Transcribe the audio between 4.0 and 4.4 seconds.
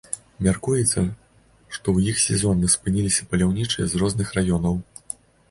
розных